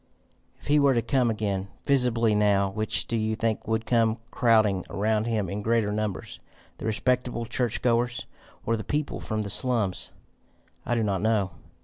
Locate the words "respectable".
6.87-7.45